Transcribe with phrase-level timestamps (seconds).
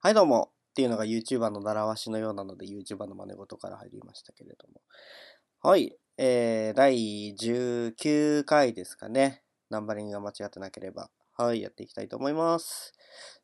[0.00, 4.80] はいどうもっていうのが YouTuber の習わしのようなので YouTuber の真似事から入りましたけれども。
[5.60, 5.92] はい。
[6.16, 9.42] えー、第19回ですかね。
[9.70, 11.10] ナンバリングが間違ってなければ。
[11.36, 12.92] はい、やっていきたいと思います。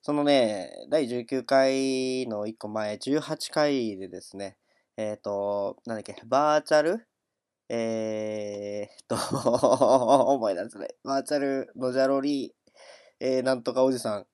[0.01, 4.57] そのね、第19回の1個前、18回でですね、
[4.97, 7.05] えっ、ー、と、なんだっけ、バーチャル？
[7.69, 9.17] えー、と、
[10.31, 10.87] 思い出すね。
[11.03, 12.51] バーチャルのジャロリー、
[13.19, 14.27] えー、なんとかおじさん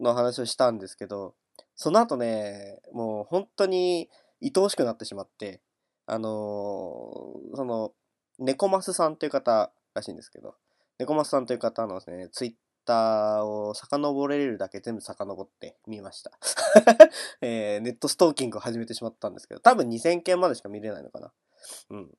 [0.00, 1.34] の話をしたんですけど、
[1.76, 4.08] その後ね、もう本当に
[4.42, 5.60] 愛おしくなってしまって、
[6.06, 7.92] あのー、その、
[8.38, 10.54] 猫マスさんという方らしいんですけど、
[10.98, 12.52] 猫マスさんという方のですね、ツイッ
[12.84, 16.32] ターを遡れるだけ全部遡ってみました。
[17.40, 21.32] えー、ネットストーキングを始めてしまったんですけど、多分2000件までしか見れないのかな。
[21.90, 22.10] うん。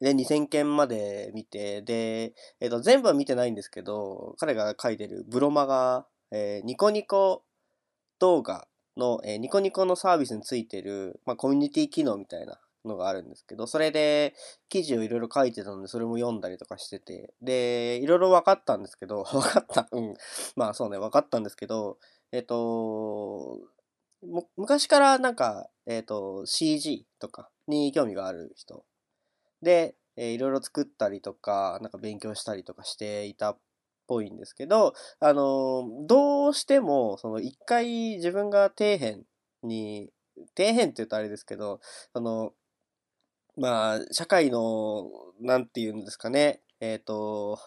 [0.00, 7.42] で、2000件まで見て、で、えっ、ー、と、全部は見てないんですけど、彼が書いてるブロマが、えー、ニコニコ
[8.18, 14.34] 動画の、えー、ニコニコのサービスについてる、まあ、コミュニティ機能みたいなのがあるんですけど、それで
[14.68, 20.14] 記事をいろいろ書いてたので、それも読んだりとかしてて、で、いろいろ分かったんですけど、 分かった、うん。
[20.56, 21.98] まあそうね、分かったんですけど、
[22.32, 23.58] えっ、ー、と、
[24.56, 28.84] 昔からなんか、えっ、ー、と、CG とかに興味がある人
[29.62, 33.58] で、えー、いろいろ作ったりとか、なんか勉強したりとかしていたっ
[34.08, 39.24] ぽいんですけど、あの、どうしても、その一回自分が底辺
[39.62, 40.10] に、
[40.56, 41.80] 底辺って言うとあれですけど、
[42.14, 42.52] あの、
[43.56, 47.58] まあ、社会の、なんて言うんですかね、えっ、ー、と、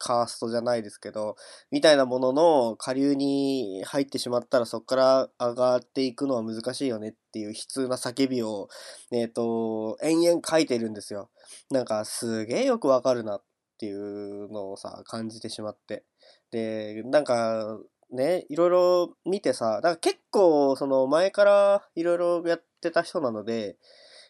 [0.00, 1.36] カーストじゃないですけど、
[1.70, 8.68] みたいなものの下流に入ってしまったらそこから上がっていくのは難しいよねっていう悲痛な叫びを、
[9.12, 11.30] えっ、ー、と、延々書いてるんですよ。
[11.70, 13.42] なんかすげえよくわかるなっ
[13.80, 16.04] ていうのをさ、感じてしまって。
[16.50, 17.78] で、なんか、
[18.12, 23.78] ね、いろいろ見てさ、だか結構その前からいろいろやってた人なので、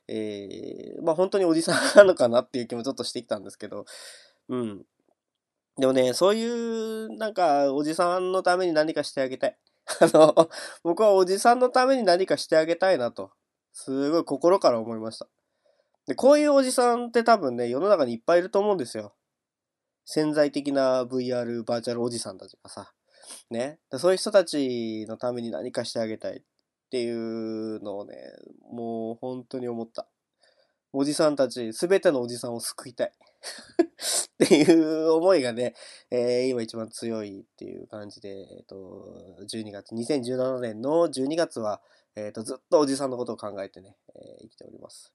[0.07, 3.87] えー、まあ本当におじさんなのかなっていう気もちょっとしてきたんですけど、
[4.49, 4.85] うん。
[5.79, 9.59] でもね、そういう、なんか、おじさんのために何かしてあげたい。
[10.01, 10.49] あの、
[10.85, 13.33] 僕はおじさんのために何かしてあげたいなと、
[13.73, 15.27] すごい心から思いました。
[16.07, 19.15] で、こういうおじさんって多分ね、世の中にいっぱいいると思うんですよ。
[20.13, 22.93] 潜在的な VR バーチャルおじさんたちがさ。
[23.49, 23.79] ね。
[23.93, 26.43] そういう人たちのために何かしてあげたいっ
[26.91, 28.17] ていうのをね、
[28.73, 30.09] もう本当に思った。
[30.93, 33.13] おじさんたち、すべてのおじさんを救いたい。
[34.45, 35.77] っていう思いがね、
[36.11, 41.81] えー、今一番強いっていう感じで、えっ、ー、と、12月、2017年の12月は、
[42.17, 45.13] えっ、ー、と、ずっとおじさんのことを考えてね、え生きております。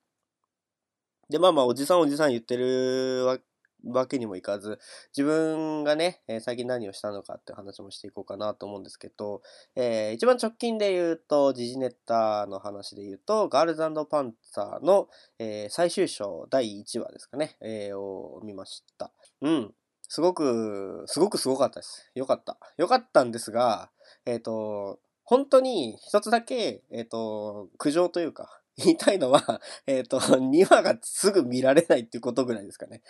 [1.30, 3.40] で、まあまあ、おじさんおじさん言ってるわ
[3.86, 4.80] わけにもいかず、
[5.16, 9.42] 自分がね、えー、最近何をしたのかって話もしていこうかなと思うんですけど、
[9.76, 15.08] えー、一番直近で言うと、時事ネッタの話で言うと、ガールズパンツァーの、
[15.40, 19.12] えー、最終章第1話ですかね、えー、を見ました。
[19.42, 19.74] うん。
[20.08, 22.12] すごく、すごくすごかったです。
[22.16, 22.58] よかった。
[22.78, 23.90] よかったんですが、
[24.26, 33.02] えっ、と、本当に一つだけ、えっ、と、苦情というか、 言いたいのは、 えっ、と、 2話がすぐ見られないっていうことぐらいですかね。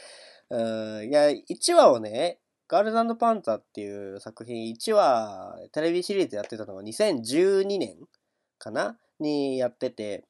[0.49, 7.97] うん、いや、1話をね、ガールズパンツァっていう作品、1話、テレビシリーズやってたのが2012年
[8.57, 8.99] かな？
[9.19, 10.25] にやってて、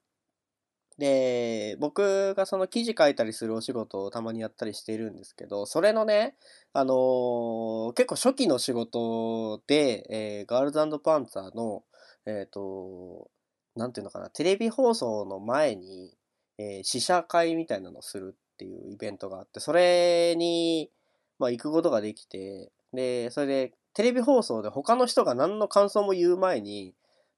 [0.98, 6.36] で、僕がその記事書いたりするお仕事をたまにやったりしているんですけど、それのね、
[6.72, 11.84] あのー、結構初期の仕事で、えー、ガールズパンツァの、
[12.26, 13.30] えっ、ー、と、
[13.76, 16.16] なんていうのかな、テレビ放送の前に、
[16.58, 20.90] え試写会みたいなのをするっていうイベントがあって、それに、
[21.38, 26.94] まあ、行くことができて、で、それで、テレビ放送で他の人が何の感想も言う前に、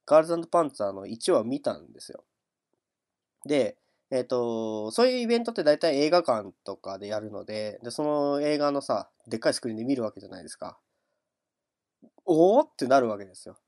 [0.06, 2.24] ガールズパンツァーの1話見たんですよ。
[3.46, 3.76] で、
[4.10, 10.78] えっ、ー、と、そういうイベントって大体映画館とかでやるので、で、その映画のさ、でっかいスクリーンで見るわけじゃないですか。
[12.24, 13.58] おおってなるわけですよ。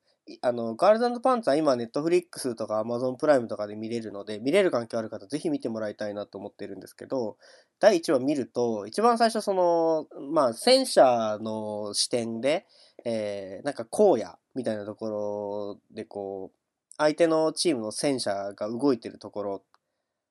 [0.43, 7.37] あの、ガールズパンツは今、ネットフリックスとかアマゾンプライムとかで見れるので、見れる環境ある方、ぜひ見てもらいたいなと思ってるんですけど、
[7.79, 12.67] 第1話見ると、一番最初その、まあ、戦車の視点で、
[13.05, 16.57] えー、なんか荒野みたいなところでこう、
[16.99, 19.65] 相手のチームの戦車が動いてるところ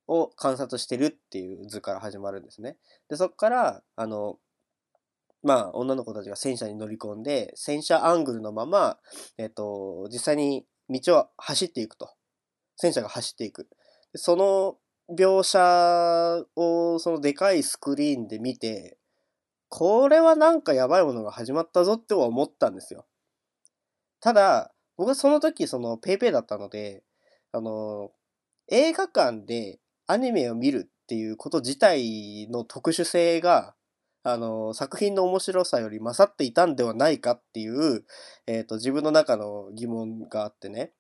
[0.08, 2.78] を観察してるっていう図から始まるんですね。
[3.10, 4.38] で、そこから、あの、
[5.42, 8.98] まあ、女の子たちが戦車に乗り込んで、戦車アングルのまま、
[9.38, 12.14] えっと、実際に道を走っていくと。
[12.76, 13.68] 戦車が走っていく。
[14.16, 14.78] その
[15.16, 18.98] 描写を、そのでかいスクリーンで見て、
[19.70, 23.06] これはなんかやばいものが始まったぞっては思ったんですよ。
[24.20, 27.04] ただ、僕はその時、その、ペイペイだったので、
[27.52, 28.12] あの、
[28.68, 33.76] 映画館でアニメを見るっていうこと自体の特殊性が、
[34.32, 38.06] あの、作品の面白さより勝っていたんではないかっていう、
[38.48, 40.92] えっ、ー、と、自分の中の疑問があってね。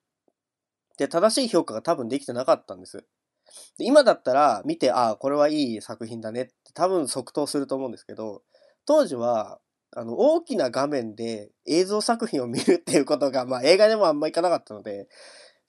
[0.97, 3.05] で、正しい評価が多分できてなかったんです。
[3.77, 8.43] で今だったら見て、ああ、これはいい作品だねって多分即答すると思うんですけど、
[8.85, 9.59] 当時は、
[9.95, 15.07] あの、大きな画面で映像作品を見るっていうことが、まあ映画でもあんまいかなかったので、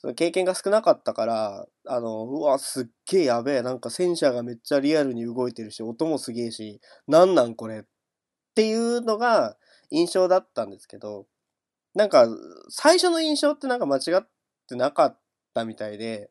[0.01, 7.81] その経験が少なかったから、あの、うわ、すっげえやべえ、なんか戦車がめっちゃリアルに動いてるし、音もすげえし、なんなんこれ？
[7.81, 7.83] っ
[8.55, 9.59] ていうのが
[9.91, 11.27] 印象だったんですけど、
[11.95, 12.27] なんか、
[12.71, 14.27] 最初の印象ってなんか間違っ
[14.67, 15.19] てなかっ
[15.53, 16.31] たみたいで、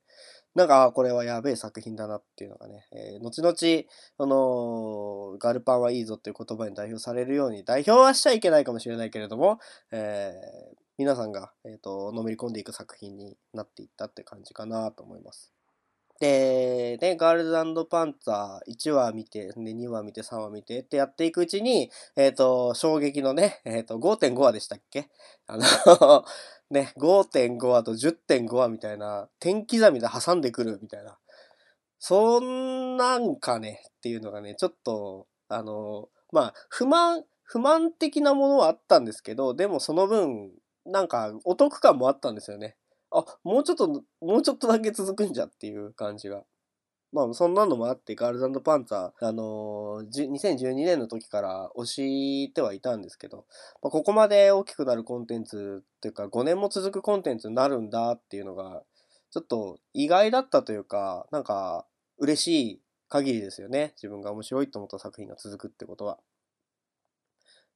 [0.55, 3.55] なんか、あこれはやべえ作品だなっていうのがね、えー、後々、
[4.17, 9.59] その、ガルパンはいいぞっていう言葉に代表されるように、代表はしちゃいけないかもしれないけれども、
[9.91, 15.53] えー、皆さんが、えっ、と、のめり込んでいく作品になっていったって感じかなと思います。
[16.19, 25.09] で、ね、ガールズパンツァー1話見て、で、2話見て、3話見てってやっていくうちに、えっ、ー、と、衝撃のね、えっ、ー、と、5.5話でしたっけ？
[25.47, 26.25] あの
[26.69, 31.17] ね、5.5話と10.5話みたいな、天刻みで挟んでくるみたいな。
[31.97, 40.51] そんなんかね、っていうのがね、ちょっと、あの、まあ、不満、不満的なものはあったんですけど、でもその分、
[40.91, 42.75] なんか、お得感もあったんですよね。
[43.11, 46.43] あ、もうちょっと、もうちょっとだけ続くんじゃっていう感じが。
[47.11, 53.47] まあ、そんなのもあって、ガールズパンツァー、あのー、2012年の時から推してはいたんですけど、
[53.81, 58.83] まあ、ここまで大きくなるコンテンツっていうか、5年も続くコンテンツになるんだっていうのが、
[59.31, 61.87] ちょっと意外だったというか、なんか、
[62.19, 63.93] 嬉しい限りですよね。
[63.95, 66.19] 自分が面白いと思った作品が続くってことは。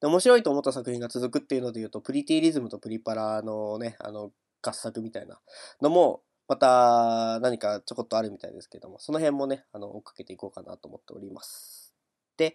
[0.03, 5.39] で面白いと思った作品が続くっていうので言うと、プリティリズムとプリパラのね、あの、合作みたいな
[5.81, 11.95] のも、また何かちょこっとあるみたいですけども、その辺もね、あの、追っかけていこうかなと思っております。
[12.35, 12.53] で、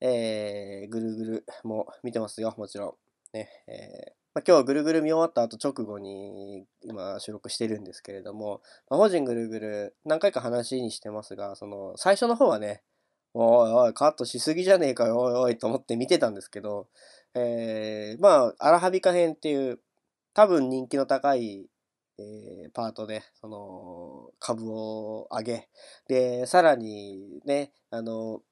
[0.00, 2.96] えー、ぐるぐるも見てますよ、もちろ
[3.34, 3.36] ん。
[3.36, 12.84] ね、えーま、今日ぐるぐる見終わった後直後に今収録してるんですけれども、ま、法人ぐるぐる何回か話にしてますが、その最初の方はね、
[13.34, 16.88] おいおい、カットしすぎじゃねえかよ、おいおいと思って見てたんですけど、
[17.34, 19.80] えー、まあ、アラハビカ編っていう、
[20.34, 21.68] 多分人気の高い
[22.18, 25.68] えー、パートで、その、株を上げ、
[26.08, 28.42] で、さらにね、あの、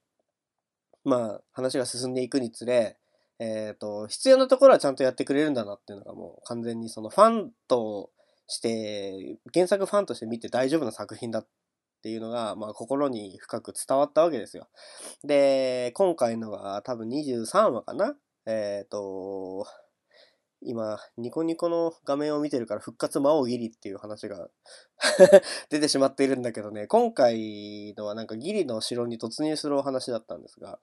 [1.05, 2.99] まあ、話が進んでいくにつれ、
[3.39, 8.11] えっ、ー、と、必要なところはちゃんとやってくれるんだなっていうのがもう完全にそのファンと
[8.47, 11.47] して、原作ファンとして見て大丈夫な作品だっ
[12.01, 14.69] ていうのが、まあ、心に深く伝わったわけですよ。
[15.25, 18.15] で、今回のが多分23話かな
[18.47, 19.67] えっ、ー、と、
[20.63, 24.49] 今、ニコニコの画面を見てるから復活魔王ギリっていう話が
[25.71, 30.79] 出てしまっているんだけどね、今回のはなんかギリの城に突入するお話だったんですが、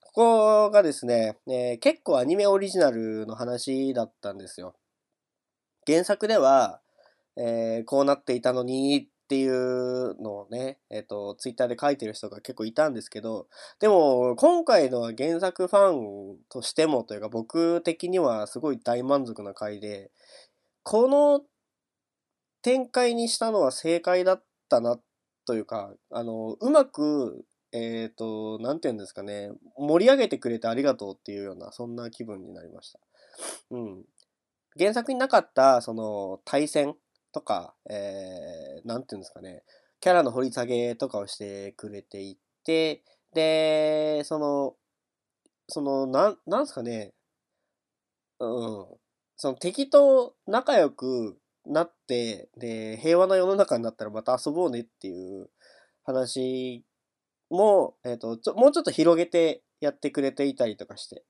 [0.00, 4.74] ここがですね、えー、結構アニメオリジナルの話だったんですよ。
[5.86, 6.80] 原作では、
[7.36, 13.48] えー、こうなっていたのにっていうのをね、えっ、ー、と、ツイッターで書いてる人が結構いたんですけど、
[13.80, 20.10] でも、今回のは原作ファンとしてもというか、僕的にはすごい大満足な回で、
[20.82, 21.40] この
[22.60, 24.98] 展開にしたのは正解だったな
[25.46, 33.00] というか、あの、うまく、えっ、ー、と、なんて言うんですかね、盛り上げてくれてありがとうっていうような、そんな気分になりました。
[33.70, 34.04] うん。
[34.78, 36.94] 原作になかった、その、対戦
[37.34, 39.64] とか、えー、なんていうんですかね、
[40.00, 43.02] キャラの掘り下げとかをしてくれていて、
[43.34, 44.76] で、その、
[45.68, 47.12] その、なん、なんですかね、
[48.38, 48.86] うん、
[49.36, 51.36] その敵と仲良く
[51.66, 55.50] なって、で、平和な世の中になったらまた遊ぼうねっていう
[56.04, 56.84] 話
[57.50, 61.24] も、えっ、ー、とちょ、もうちょっと広げてやってくれていたりとかして、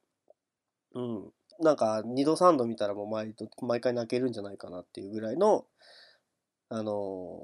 [0.94, 1.32] うん。
[1.61, 5.66] なんか、二度三度見たらもう毎毎回泣けるんじゃないかなっていうぐらいの、
[6.76, 7.38] あの、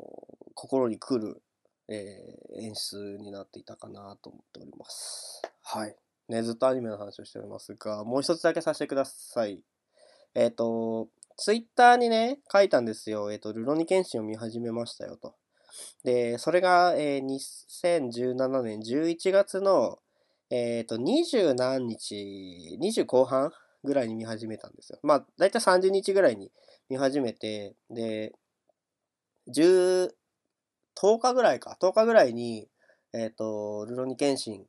[0.54, 1.40] 心に来る、
[1.88, 5.40] えー、演出になっていたかなと思っております。
[5.62, 5.94] はい。
[6.28, 9.62] ね、ずっとアニメの話をしておりますが、もう一つだけさせてください。
[10.34, 11.06] えっ、ー、と、
[11.36, 13.30] ツイッターにね、書いたんですよ。
[13.30, 15.36] えっ、と、ルロニケンシンを見始めましたよと。
[16.02, 20.00] で、それが、えー、2017年11月の、
[20.50, 23.52] えっ、と、20何日、20後半
[23.84, 24.98] ぐらいに見始めたんですよ。
[25.04, 26.50] まあ、だいたい30日ぐらいに
[26.88, 28.32] 見始めて、で、
[29.54, 30.10] 10、
[30.96, 32.68] 10日ぐらいか、10日ぐらいに、
[33.12, 34.66] えっ、ー、と、ルロニケンシン、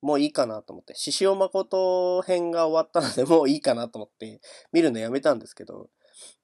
[0.00, 4.40] もういいかなと思って、獅子王誠編が終わったのでもういいかなと思って、
[4.72, 5.90] 見るのやめたんですけど、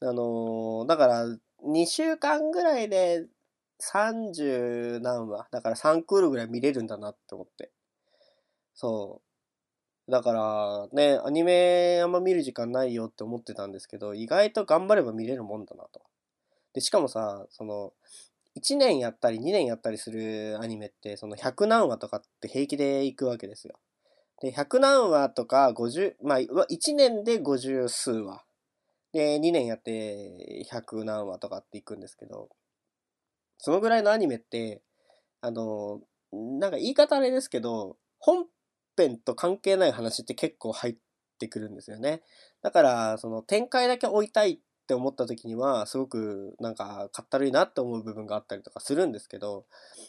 [0.01, 1.27] あのーだから、
[1.67, 3.27] 2週間ぐらいで
[3.81, 7.71] 30何話、だから3クールぐらい見れるんだなって思って。
[8.75, 9.23] そ
[10.09, 10.11] う。
[10.11, 16.03] だから、ね、アニメあんま見る時間ないよって思ってたんですけど、意外と頑張れば見れるもんだなと。
[16.75, 17.93] で、しかもさ、その、
[18.57, 23.75] 1年やったり2年やったりするアニメって、その100何話とかって平気で行くわけですよ。
[24.41, 28.45] で、100何話とか50、まあ、1年で50数話。
[29.13, 32.49] で、2年やって100何話とかっていくんですけど、
[33.59, 34.83] そのぐらいのアニメって、
[35.41, 36.01] あの、
[36.33, 38.47] なんか言い方あれですけど、本
[38.97, 40.97] 編と関係ない話って結構入っ
[41.39, 42.23] てくるんですよね。
[42.63, 49.65] だから、その展開だけ追いたいっって思った時には、すごくなんかかったるいなって思う部分があったりとかするんですけど、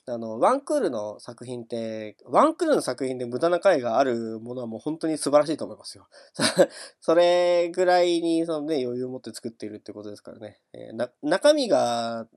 [0.06, 6.08] あの、ワンクールの作品って、ワンクールの作品で無駄な回があるものはもう本当に素晴らしいと思いますよ。
[7.00, 10.60] それぐらいに、そのね、余裕を持って作っているってことですからね。
[10.74, 12.28] えー、中身が、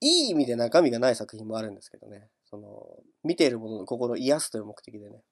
[0.00, 2.28] いい意味で中身がない作品もあるんですけどね。
[2.50, 5.22] その、見ているものの心を癒すという目的でね。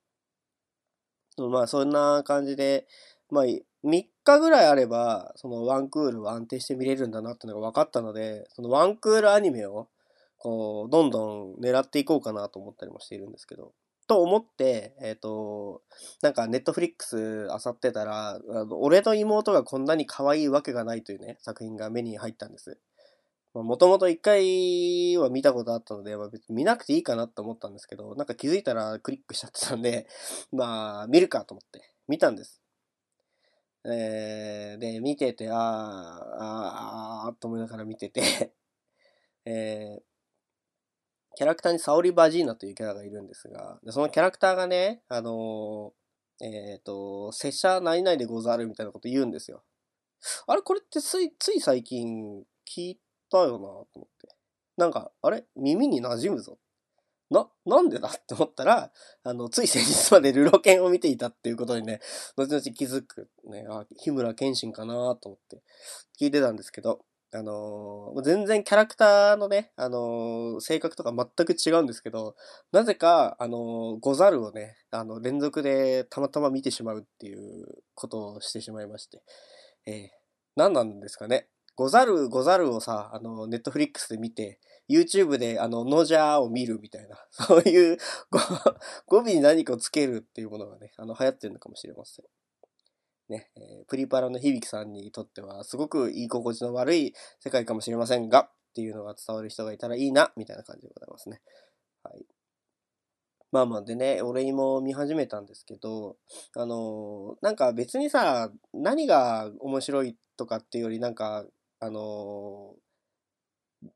[1.39, 2.87] まあ、そんな感じで、
[3.29, 3.45] まあ、
[3.87, 9.89] 3日ぐらいあれば、そのワンクールは安定して見れるんだなってのが分かったので、そのワンクールアニメを、
[10.39, 13.73] こう、どんどん狙っていこうかなと思ったりもしているんですけど。
[14.09, 15.83] と思って、えっ、と、
[16.23, 22.79] なんかネットフリックス漁ってたら、あの俺の妹がこんなに可愛いわけがないというね、作品が目に入ったんです。
[23.53, 30.07] もともと一回は見たことあったので、まあ、別に見なくていいかなと思ったんですけど、なんか気づいたらクリックしちゃってたんで、
[30.53, 32.61] まあ、見るかと思って、見たんです。
[33.89, 38.53] えー、で、見てて、あー、あー、あーと思いながら見てて、
[39.45, 40.03] えー、
[41.37, 46.07] キャラクターにサオリ・バジーナというキャラがいるんですが、でそのキャラクターがね、あのー
[46.45, 49.63] えっ、と、拙者何々でござるみたいなこと言うんですよ。
[50.47, 53.01] あれこれってつい、つい最近聞い
[53.31, 54.29] たよなと思って。
[54.77, 56.59] なんか、あれ耳に馴染むぞ。
[57.31, 58.93] な、なんでだって思ったら、
[59.25, 62.01] あの、つい先日までルロケンを見ていたっていうことにね、
[62.37, 63.29] 後々気づく。
[63.49, 65.63] ね、あ、日村健心かなと思って
[66.21, 67.01] 聞いてたんですけど、
[67.35, 72.37] あのー全然キャラクターのね、あのー性格とか全く違うんですけど、
[72.73, 79.23] なぜか、あのーござるをね、あの、連続でたまたま見てしまうっていうことをしてしまいまして、
[79.87, 80.09] えー
[80.57, 81.49] 何なんですかね。
[81.75, 87.99] ござる、ござるをさ、あの、ネットフリックスで見て、YouTube で、あの、ノジャーを見るみたいな、 そういう
[89.09, 92.25] 語、尾に何かをつけるっていうものがね、あの、流行ってるのかもしれません。
[93.29, 101.43] ね、えープリパラの響さんにとっては、すごく居心地の悪い世界かもしれませんが、っていうのが伝わる人がいたらいいな、みたいな感じでございますね。
[102.03, 102.27] はい。
[103.53, 106.17] まあまあでね、俺にも見始めたんですけど、
[106.57, 111.45] あのーなんか別にさ、何が面白いとかっていうより、なんか、
[111.81, 112.86] あのー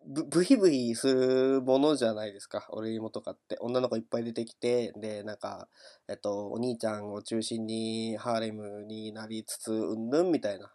[0.06, 3.56] ぶ、ブヒブヒするものじゃないですか、俺芋とかって。
[3.60, 5.68] 女の子いっぱい出てきて、で、なんか、
[6.08, 10.72] えっと、お兄ちゃんを中心にハーレムになりつつ、うんぬんみたいな。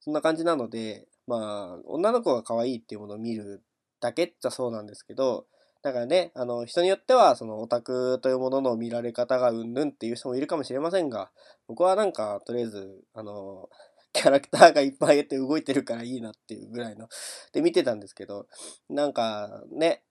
[0.00, 3.62] そんな感じなので、まあ、女の子が可愛いっていうものを見る
[4.00, 5.46] だけっちゃそうなんですけど、
[5.82, 11.30] だからね、あの、人によっては、そのオタクというものの見られ方がうんぬんっていう人もいるかもしれませんが、
[11.68, 13.68] 僕はなんか、とりあえず、あの、
[14.12, 17.08] キャラクターがいっぱいいて動いてるからいいなっていうぐらいの、
[17.52, 18.46] で見てたんですけど、
[18.88, 20.02] なんかね、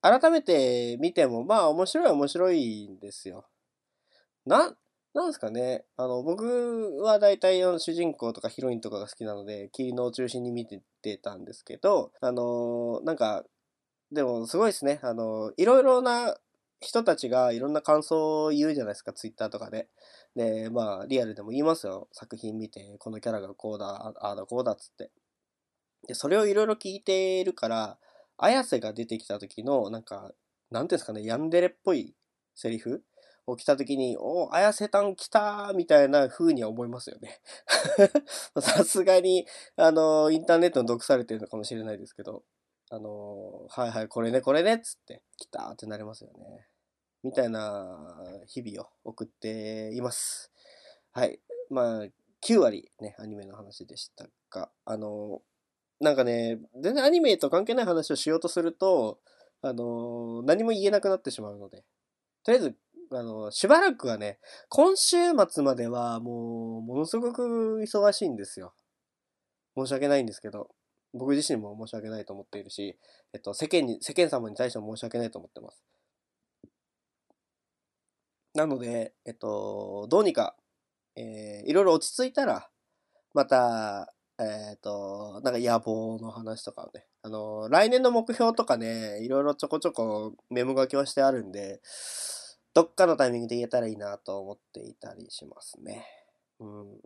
[0.00, 3.46] 改めて見ても、まあ面白い面白いんですよ。
[4.46, 4.76] な、
[5.14, 5.84] なんですかね。
[5.96, 13.44] あの、僕は大体あの主人公とかヒロインとかが好きなので、キリノを中心に見ててたんですけど、あの、なんか、
[14.12, 15.00] でもすごいですね。
[15.02, 16.36] あの、いろいろな
[16.80, 19.88] 人たちがいろんな感想を言うじゃないですか、ツイッターとかで。
[20.38, 22.08] で、まあ、リアルでも言いますよ。
[22.12, 25.10] 作品見て、このキャラがこうだ、ああだこうだっつって。
[26.06, 27.98] で、それをいろいろ聞いてるから、
[28.36, 30.30] 綾瀬が出てきた時の、なんか、
[30.70, 32.14] なんていうんですかね、ヤンデレっぽい
[32.54, 33.02] セリフ？
[33.48, 37.40] を来た時に、お綾瀬たん来たーみたいな風には思いますよね。
[38.60, 42.44] さすがに、あの、インターネットに毒されてるのかもしれないですけど、
[42.90, 46.67] あの、はいはい、これね、これね、っつって、来たってなりますよね。
[47.22, 47.96] みたいな
[48.46, 50.52] 日々を送っています。
[51.12, 51.40] はい。
[51.70, 52.06] まあ、
[52.40, 55.42] 9割ね、アニメの話でしたが、あの、
[56.00, 59.18] なんかね、全然アニメと関係ない話をしようとすると、
[59.62, 61.84] あの、何も言えなくなってしまうので、
[62.44, 62.76] とりあえず、
[63.10, 65.16] あの、しばらくはね、今週
[65.48, 68.74] 末まではもう、ものすごく忙しいんですよ。
[69.76, 70.68] 申し訳ないんですけど、
[71.14, 72.96] 僕自身も申し訳ないと思っているし、
[73.32, 75.87] えっと、世間に、世間様に対しても申し訳ないと思ってます。
[78.58, 80.56] なので、えっと、どうにか、
[81.14, 82.68] えーいろいろ落ち着いたら、
[83.32, 91.80] また、えっ、と、なんか野望の話とかをね、あの、来年の目標とかね、いろいろちょこちょこメモ書きはしてあるんで、
[92.74, 96.04] どっかのタイミングで言えたらいいなと思っていたりしますね。
[96.58, 97.00] うん。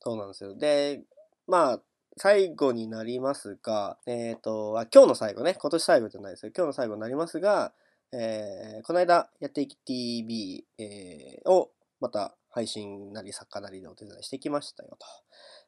[0.00, 0.56] そうなんですよ。
[0.56, 1.04] で、
[1.46, 1.82] まあ、
[2.16, 6.52] 最後になりますが、えっ、ー、とあ、今日の最後ね、今年最後じゃないですよ。
[6.56, 7.72] 今日の最後になりますが、
[8.12, 15.06] えー、この間、やっていき TV、えー、をまた配信なり作家なりでお手伝いしてきましたよと。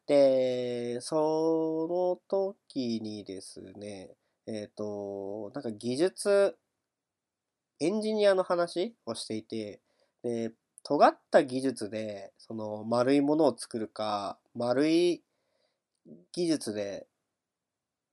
[0.07, 6.57] で、その時にですね、えっ、ー、と、なんか技術、
[7.79, 9.79] エンジニアの話をしていて、
[10.21, 10.51] で、
[10.83, 15.23] 尖った技術で、その丸いものを作るか、丸い
[16.33, 17.07] 技術で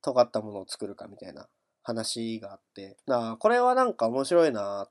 [0.03, 1.49] 尖ったものを作るかみたいな
[1.83, 4.91] 話があって、なこれはなんか面白いなっ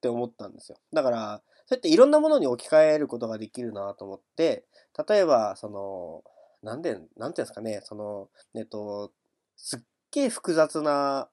[0.00, 0.78] て思ったんですよ。
[0.92, 4.64] だから、そうやっていろんなものに置き換えることができるなと思って、
[5.08, 6.22] 例えば、その、
[6.62, 9.12] なんで、なんていうんですかね、その、えっと、
[9.56, 9.80] すっ
[10.12, 11.28] げえ複雑な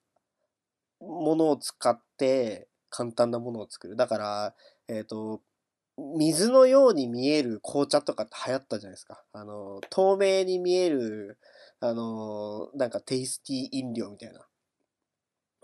[0.99, 3.95] ものを使って簡単なものを作る。
[3.95, 4.55] だから、
[4.87, 5.41] えっと、
[5.97, 9.23] 水のように見える紅茶とかって流行ったじゃないですか。
[9.33, 11.37] あの、透明に見える、
[11.79, 14.41] あの、なんかテイスティー飲料みたいな。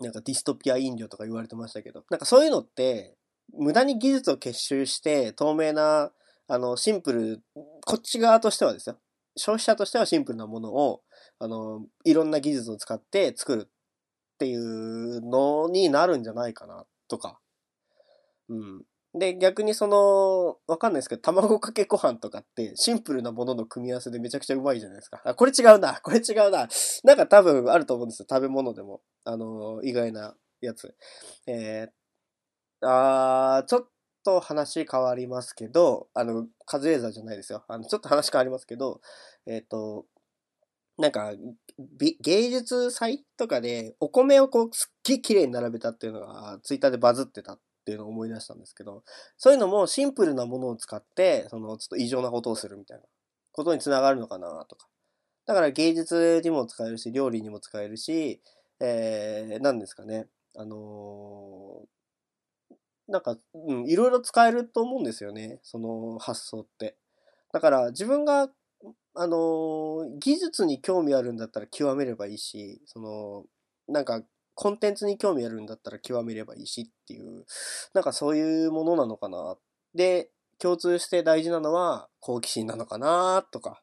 [0.00, 3.16] なんかディストピア飲料とか言われてましたけど、なんかそういうのって、
[3.52, 6.10] 無駄に技術を結集して透明な、
[6.48, 8.96] あの、シンプル、こっち側としてはですよ。
[9.36, 11.02] 消費者としてはシンプルなものを、
[11.38, 13.68] あの、いろんな技術を使って作るっ
[14.38, 17.38] ていうのになるんじゃないかな、とか。
[18.48, 18.82] うん。
[19.12, 25.20] で、逆にその、わかんないですけど、卵かけご飯とかってシンプルなものの組み合わせでめちゃくちゃうまいじゃないですか。
[25.24, 26.68] あ、これ違うな、これ違うな。
[27.02, 28.26] なんか多分あると思うんですよ。
[28.30, 29.00] 食べ物でも。
[29.24, 30.94] あの、意外なやつ。
[31.48, 33.88] えー、あー、ちょっ
[34.24, 37.64] と話変わりますけど、あの、カズレーザーじゃないですよ。
[37.66, 39.00] あの、ちょっと話変わりますけど、
[39.46, 40.06] えっ、ー、と、
[40.98, 41.32] なんか、
[42.20, 47.58] 芸術祭とかでお米をこうすっげえ綺麗に並べたっていうのがツイッターでバズってた
[47.90, 49.02] っていうのを思い出したんですけど、
[49.36, 53.04] そういうのもシンプルなものを使って、そのちょっと異常なことをするみたいな
[53.50, 54.86] ことにつながるのかなとか。
[55.46, 58.40] だから芸術にも使えるし、料理にも使えるし、
[58.78, 60.28] えー、何ですかね。
[60.56, 62.74] あのー、
[63.12, 65.58] なんか、うん、いろいろ使えると思うんですよね。
[65.62, 66.96] その発想って。
[67.52, 68.48] だから自分が、
[69.14, 73.44] あのー、技術に興味あるんだったら極めればいいし、その、
[73.88, 74.22] なんか
[74.60, 77.46] コンテンツに興味あるんだったら極めればいいしっていう、
[77.94, 79.56] なんかそういうものなのかな。
[79.94, 83.80] で、共通して大事なのは好奇心なのかなとか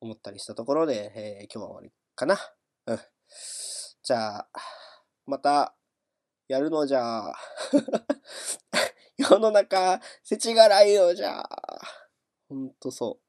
[0.00, 2.38] 思ったりしたところで、えー、今日は終わりかな。
[2.86, 2.98] うん。
[4.02, 4.48] じゃあ、
[5.26, 5.74] また、
[6.48, 6.86] やるの？
[6.86, 7.34] じゃあ、
[9.18, 11.82] 世の中、世知辛いよじゃあ。
[12.48, 13.23] ほんとそう。